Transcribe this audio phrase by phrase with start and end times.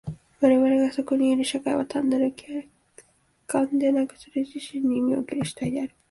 [0.39, 2.49] 我々がそこにいる社会は単なる客
[3.45, 5.91] 観でなく、それ自身の意味における主体である。